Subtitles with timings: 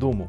[0.00, 0.28] どうも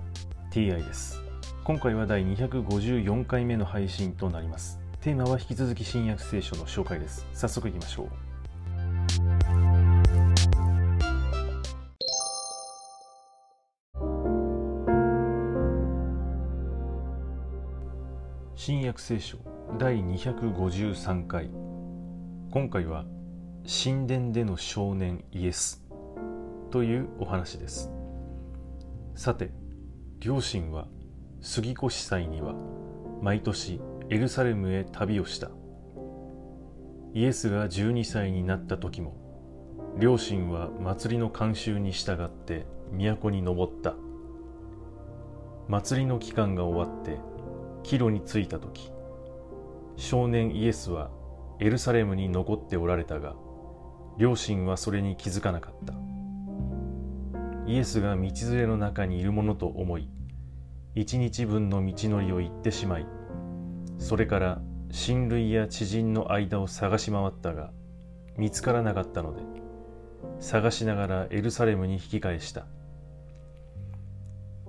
[0.51, 1.19] TI です。
[1.63, 4.79] 今回は第254回目の配信となります。
[5.01, 7.25] テーマは引き続き新約聖書の紹介です。
[7.33, 8.09] 早速いきましょう。
[18.55, 19.39] 新約聖書
[19.79, 21.49] 第253回。
[22.51, 23.03] 今回は
[23.65, 25.83] 神殿での少年イエス
[26.69, 27.89] というお話です。
[29.15, 29.51] さて
[30.19, 30.87] 両親は
[31.39, 32.53] 杉越祭には
[33.21, 33.79] 毎年
[34.09, 35.49] エルサレムへ旅をした。
[37.13, 39.15] イエスが12歳になった時も
[39.97, 43.95] 両親は祭りの慣習に従って都に登った。
[45.69, 47.17] 祭りの期間が終わって
[47.83, 48.91] 帰路に着いた時
[49.95, 51.09] 少年イエスは
[51.61, 53.35] エルサレムに残っておられたが
[54.17, 56.14] 両親はそれに気づかなかった。
[57.67, 60.07] イエスが道連れの中にいるものと思い
[60.93, 63.07] 一日分の道のりを行ってしまい
[63.97, 67.71] それから親類や知人の間を探し回ったが
[68.37, 69.41] 見つからなかったので
[70.39, 72.65] 探しながらエルサレムに引き返した。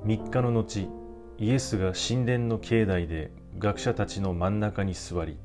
[0.04, 0.88] 3日の後
[1.38, 5.36] イエスが神殿の境内で学者たちの真ん中に座り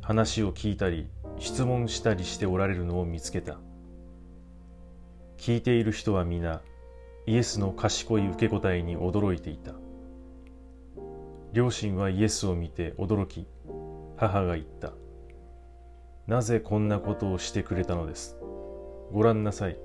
[0.00, 3.58] 話を聞いたり質問したりしておられるのを見つけた。
[5.44, 6.62] 聞いている人は皆
[7.26, 9.72] イエスの賢い受け答えに驚いていた。
[11.52, 13.46] 両親はイエスを見て驚き
[14.16, 14.92] 母が言った。
[16.26, 18.38] なぜこんなことをしてくれたのです？
[19.12, 19.76] ご覧なさい。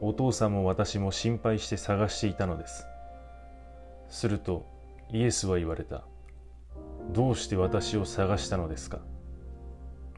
[0.00, 2.86] お父さんも私も心配して探していたのです。
[4.08, 4.64] すると
[5.10, 6.04] イエスは言われた。
[7.12, 9.00] どうして私を探したのですか？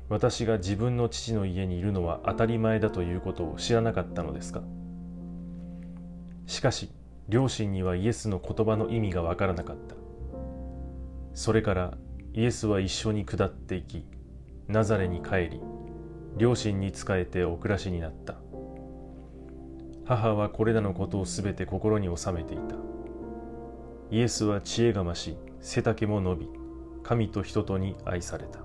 [0.08, 4.62] 私が自分の父の家にいるのは当たり前だということを知らなかったのですか？
[6.46, 6.90] しかし
[7.28, 9.96] 両親にはイエスの言葉の意味がわからなかった。
[11.34, 11.94] それから
[12.34, 14.04] イエスは一緒に下っていき
[14.68, 15.60] ナザレに帰り
[16.36, 18.36] 両親に仕えてお暮らしになった。
[20.04, 22.76] 母はこれらのことをすべて心に収めていた。
[24.12, 26.48] イエスは知恵が増し背丈も伸び
[27.02, 28.60] 神と人とに愛された。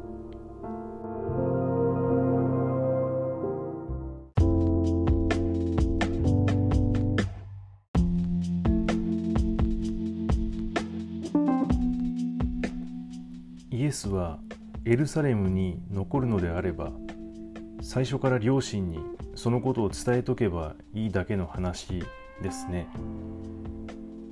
[13.91, 14.39] エスは
[14.85, 16.93] エルサレムに残るのであれば
[17.81, 18.99] 最初から両親に
[19.35, 22.01] そのことを伝えとけばいいだけの話
[22.41, 22.87] ですね。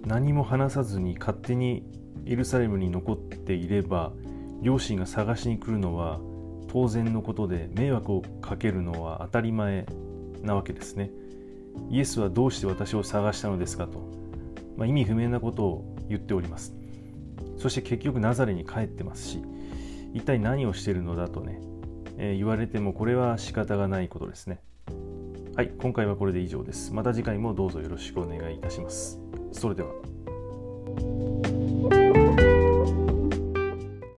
[0.05, 1.83] 何も話さずに勝手に
[2.25, 4.13] エルサレムに残っていれば
[4.61, 6.21] 両親が探しに来るのは
[6.69, 9.85] 当然のことで迷惑をかけるのは当たり前
[10.41, 11.11] なわけですね。
[11.89, 13.99] イエスはどうして私を探したのですかと、
[14.77, 16.78] まあ、意味不明なことを言っております。
[17.59, 19.43] そして結局ナザレに帰ってますし
[20.13, 21.61] 一体何をしているのだとね、
[22.17, 24.59] えー、言われてもこれは仕方がないことですね。
[25.55, 26.93] はい今回はこれで以上です。
[26.93, 29.19] また次回もどうぞよろしくお願いいたします。
[29.51, 29.89] それでは。